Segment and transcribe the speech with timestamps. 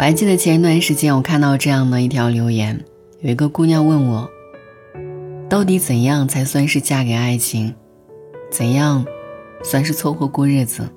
[0.00, 2.82] 我还记得前一段时间我看到这样的一条留言，
[3.20, 4.30] 有一个姑娘问我，
[5.46, 7.74] 到底怎样才算是嫁给爱情？
[8.50, 9.04] 怎样
[9.62, 10.88] 算是凑合过日子？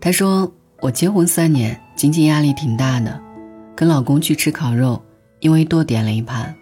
[0.00, 3.20] 她说我结婚三年，经济压力挺大的，
[3.76, 5.00] 跟老公去吃烤肉，
[5.38, 6.52] 因为多点了一盘，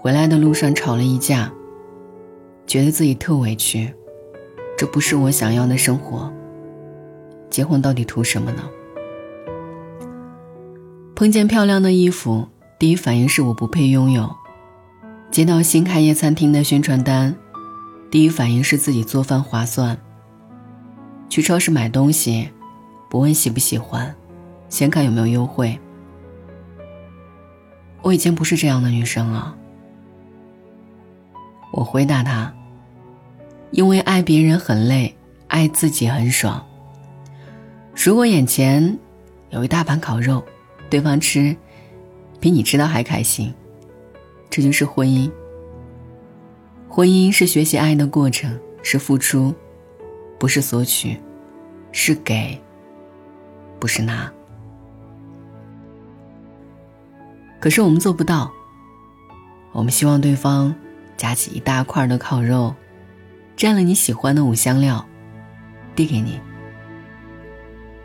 [0.00, 1.52] 回来的路上吵了一架，
[2.68, 3.92] 觉得自己特委屈，
[4.78, 6.32] 这不是我想要的生活。
[7.50, 8.62] 结婚到底图什么呢？
[11.22, 12.48] 碰见漂亮的衣服，
[12.80, 14.24] 第一反应是我不配拥有；
[15.30, 17.32] 接到新开业餐厅的宣传单，
[18.10, 19.96] 第一反应是自己做饭划算。
[21.28, 22.50] 去超市买东西，
[23.08, 24.12] 不问喜不喜欢，
[24.68, 25.78] 先看有没有优惠。
[28.02, 29.54] 我以前不是这样的女生啊。
[31.70, 32.52] 我回答他：
[33.70, 35.14] 因为爱别人很累，
[35.46, 36.66] 爱自己很爽。
[37.94, 38.98] 如果眼前
[39.50, 40.42] 有一大盘烤肉，
[40.92, 41.56] 对方吃，
[42.38, 43.54] 比你吃到还开心，
[44.50, 45.32] 这就是婚姻。
[46.86, 49.54] 婚姻是学习爱的过程，是付出，
[50.38, 51.18] 不是索取，
[51.92, 52.60] 是给，
[53.80, 54.30] 不是拿。
[57.58, 58.52] 可是我们做不到。
[59.72, 60.74] 我们希望对方
[61.16, 62.74] 夹起一大块的烤肉，
[63.56, 65.02] 蘸了你喜欢的五香料，
[65.96, 66.38] 递给你。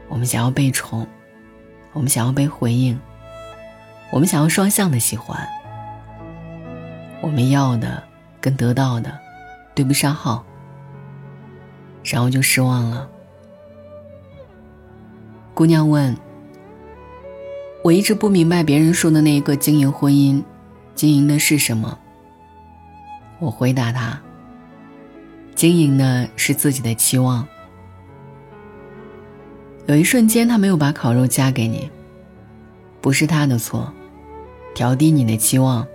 [0.07, 1.05] 我们想要被宠。
[1.93, 2.99] 我们想要被回应，
[4.11, 5.47] 我们想要双向的喜欢，
[7.21, 8.03] 我们要的
[8.39, 9.17] 跟得到的
[9.73, 10.45] 对不上号，
[12.03, 13.09] 然后就失望了。
[15.53, 16.15] 姑娘问
[17.83, 20.43] ：“我一直不明白别人说的那一个经营婚姻，
[20.93, 21.97] 经营的是什么？”
[23.39, 24.21] 我回答她
[25.55, 27.47] ：“经营的是自己的期望。”
[29.87, 31.89] 有一瞬间，他没有把烤肉夹给你，
[32.99, 33.89] 不是他的错，
[34.75, 35.87] 调低你的期望。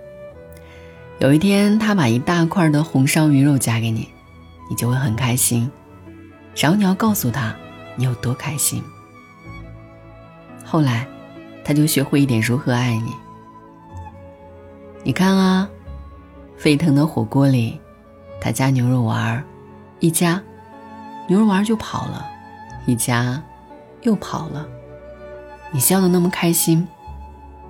[1.19, 4.09] 有一天，他把一大块的红烧鱼肉夹给你，
[4.67, 5.69] 你就会很开心，
[6.55, 7.55] 然后你要告诉他
[7.95, 8.81] 你有多开心。
[10.65, 11.07] 后来，
[11.63, 13.11] 他就学会一点如何爱你。
[15.03, 15.69] 你看啊，
[16.57, 17.79] 沸腾的火锅里，
[18.41, 19.43] 他加牛肉丸儿，
[19.99, 20.41] 一加，
[21.27, 22.25] 牛肉丸就跑了，
[22.87, 23.39] 一加。
[24.03, 24.67] 又跑了，
[25.71, 26.87] 你笑得那么开心，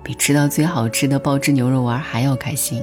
[0.02, 2.82] 比吃到最好吃的爆汁牛肉丸还要开心。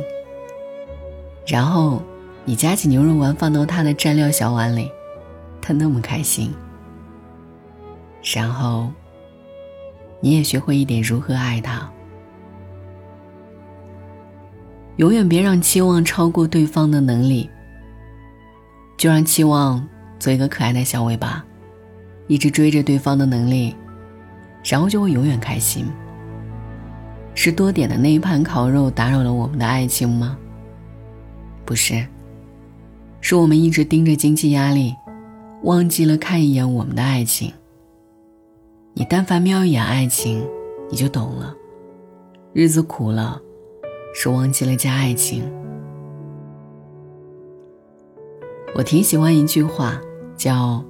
[1.46, 2.02] 然后
[2.46, 4.90] 你夹起牛肉丸放到他的蘸料小碗里，
[5.62, 6.54] 他那么开心。
[8.36, 8.90] 然后
[10.20, 11.92] 你也学会一点如何爱他。
[14.98, 17.50] 永远别让期望超过对方的能力，
[18.98, 19.88] 就让期望
[20.20, 21.44] 做一个可爱的小尾巴。
[22.32, 23.76] 一直追着对方的能力，
[24.64, 25.86] 然后就会永远开心。
[27.36, 30.38] 是多点的那一盘烤肉打扰了我们的爱情吗？
[31.66, 32.08] 不是，
[33.20, 34.96] 是我们一直盯着经济压力，
[35.64, 37.52] 忘记了看一眼我们的爱情。
[38.94, 40.42] 你但凡瞄一眼爱情，
[40.90, 41.54] 你就懂了。
[42.54, 43.42] 日子苦了，
[44.16, 45.44] 是忘记了加爱情。
[48.74, 50.00] 我挺喜欢一句话，
[50.38, 50.82] 叫。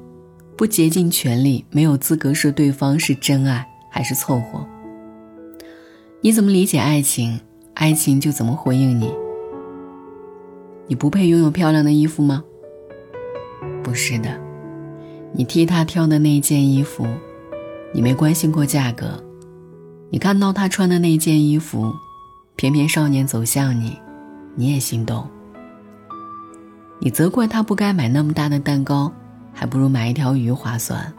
[0.62, 4.64] 不竭尽全力，没有资格说对方是真爱还是凑合。
[6.22, 7.42] 你怎么理解爱情，
[7.74, 9.12] 爱情就怎么回应你。
[10.86, 12.44] 你不配拥有漂亮的衣服吗？
[13.82, 14.40] 不是的，
[15.34, 17.08] 你替他挑的那件衣服，
[17.92, 19.20] 你没关心过价格。
[20.12, 21.92] 你看到他穿的那件衣服，
[22.56, 23.98] 翩翩少年走向你，
[24.54, 25.28] 你也心动。
[27.00, 29.12] 你责怪他不该买那么大的蛋糕。
[29.54, 31.12] 还不如买一条鱼划算。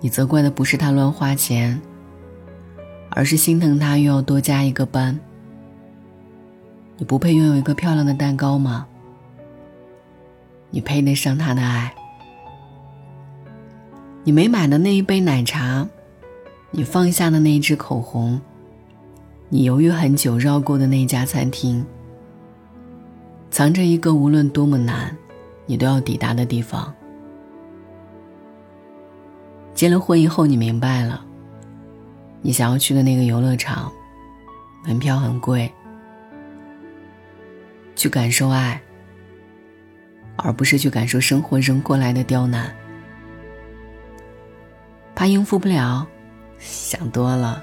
[0.00, 1.80] 你责怪的不是他乱花钱，
[3.10, 5.18] 而是心疼他又要多加一个班。
[6.96, 8.86] 你不配拥有一个漂亮的蛋糕吗？
[10.70, 11.94] 你配得上他的爱。
[14.22, 15.86] 你没买的那一杯奶茶，
[16.70, 18.40] 你放下的那一支口红，
[19.48, 21.84] 你犹豫很久绕过的那家餐厅，
[23.50, 25.16] 藏着一个无论多么难。
[25.66, 26.92] 你都要抵达的地方。
[29.74, 31.24] 结了婚以后，你明白了，
[32.42, 33.90] 你想要去的那个游乐场，
[34.84, 35.70] 门票很贵。
[37.96, 38.80] 去感受爱，
[40.36, 42.72] 而不是去感受生活扔过来的刁难。
[45.14, 46.06] 怕应付不了，
[46.58, 47.62] 想多了，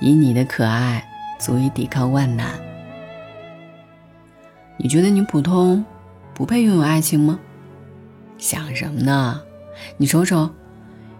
[0.00, 1.06] 以你的可爱，
[1.38, 2.50] 足以抵抗万难。
[4.78, 5.84] 你觉得你普通？
[6.36, 7.40] 不配拥有爱情吗？
[8.36, 9.40] 想什么呢？
[9.96, 10.50] 你瞅瞅，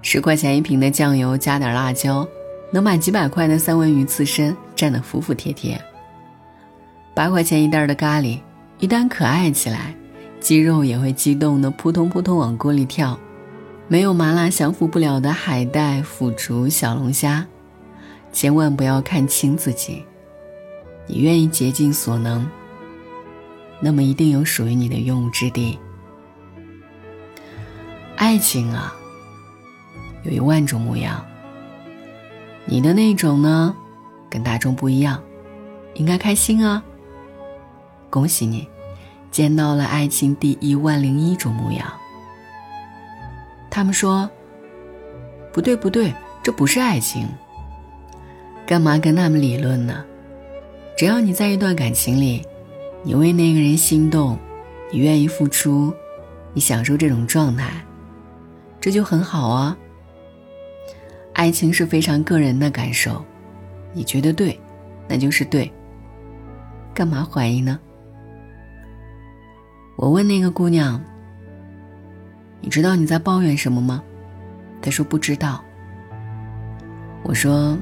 [0.03, 2.29] 十块钱一瓶的酱油加点辣椒，
[2.71, 5.83] 能把几百块的三文鱼刺身蘸得服服帖帖。
[7.15, 8.41] 八块钱一袋的咖喱，
[8.79, 9.95] 一旦可爱起来，
[10.39, 13.19] 鸡肉也会激动的扑通扑通往锅里跳。
[13.89, 17.47] 没有麻辣降服不了的海带、腐竹、小龙虾，
[18.35, 20.05] 千万不要看轻自己。
[21.07, 22.47] 你愿意竭尽所能，
[23.81, 25.79] 那么一定有属于你的用武之地。
[28.17, 28.95] 爱情啊，
[30.23, 31.25] 有一万种模样。
[32.65, 33.77] 你的那种呢，
[34.29, 35.23] 跟大众不一样，
[35.95, 36.83] 应该开心啊。
[38.09, 38.67] 恭喜你，
[39.31, 41.87] 见到了爱情第一万零一种模样。
[43.71, 44.29] 他们说
[45.53, 47.29] ：“不对，不对，这不是爱情。
[48.67, 50.03] 干嘛跟他们理论呢？
[50.97, 52.43] 只要你在一段感情里，
[53.07, 54.37] 你为那个人心动，
[54.91, 55.95] 你愿意付出，
[56.53, 57.71] 你享受这种状态，
[58.81, 59.79] 这就很好啊。
[61.33, 63.25] 爱情是非常个人的感受，
[63.93, 64.59] 你觉得对，
[65.07, 65.73] 那就是对。
[66.93, 67.79] 干嘛怀疑呢？”
[69.95, 71.01] 我问那个姑娘。
[72.61, 74.03] 你知道你在抱怨什么吗？
[74.83, 75.63] 她说不知道。
[77.23, 77.79] 我说，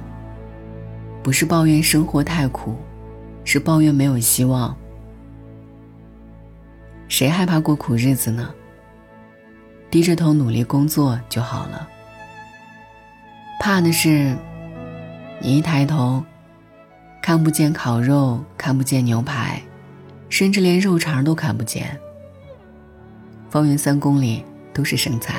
[1.23, 2.77] 不是抱怨生活太苦，
[3.43, 4.77] 是抱怨没有希望。
[7.15, 8.53] 谁害怕过苦日子呢？
[9.89, 11.89] 低着头努力工作就好了。
[13.61, 14.37] 怕的是，
[15.39, 16.25] 你一抬头，
[17.23, 19.63] 看不见烤肉，看不见牛排，
[20.29, 21.97] 甚至连肉肠都看不见。
[23.49, 24.45] 方圆三公里。
[24.73, 25.37] 都是生菜。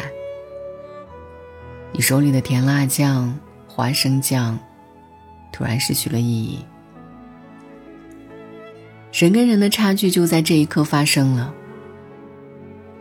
[1.91, 3.37] 你手里的甜辣酱、
[3.67, 4.57] 花生酱，
[5.51, 6.63] 突然失去了意义。
[9.11, 11.53] 人跟人的差距就在这一刻发生了。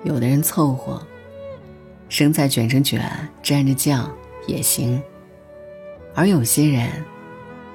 [0.05, 1.03] 有的人凑合，
[2.11, 3.03] 生菜卷成卷，
[3.43, 4.09] 蘸着酱
[4.47, 5.01] 也行；
[6.15, 6.89] 而有些人，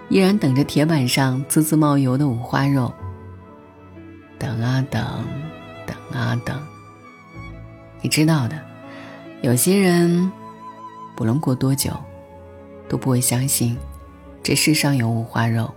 [0.10, 2.94] 依然等着铁板上滋滋冒油的五花肉。
[4.38, 5.26] 等啊等，
[5.88, 6.58] 等啊等。
[8.02, 8.58] 你知道的，
[9.42, 10.32] 有些人，
[11.16, 11.92] 不论过多久，
[12.88, 13.76] 都不会相信
[14.44, 15.74] 这世上有五花肉。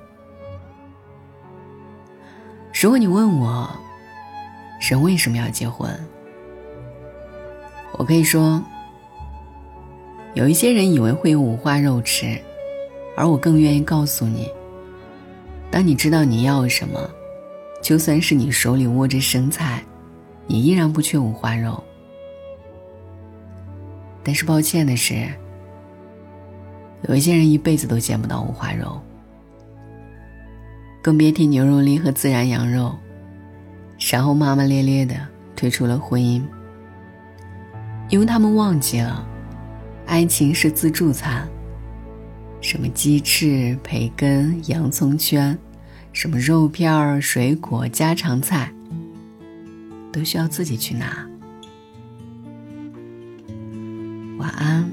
[2.80, 3.68] 如果你问我，
[4.80, 5.90] 人为什么要结婚？
[7.98, 8.62] 我可以说，
[10.34, 12.40] 有一些人以为会有五花肉吃，
[13.16, 14.48] 而我更愿意告诉你，
[15.70, 16.98] 当你知道你要什么，
[17.82, 19.82] 就算是你手里握着生菜，
[20.46, 21.82] 你依然不缺五花肉。
[24.24, 25.28] 但是抱歉的是，
[27.08, 29.00] 有一些人一辈子都见不到五花肉，
[31.02, 32.94] 更别提牛肉粒和孜然羊肉，
[34.10, 35.14] 然后骂骂咧咧的
[35.54, 36.42] 退出了婚姻，
[38.12, 39.26] 因为他们忘记了，
[40.06, 41.48] 爱情是自助餐，
[42.60, 45.58] 什么鸡翅、培根、洋葱圈，
[46.12, 48.70] 什么肉片、水果、家常菜，
[50.12, 51.26] 都需要自己去拿。
[54.36, 54.91] 晚安。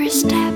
[0.00, 0.49] every step.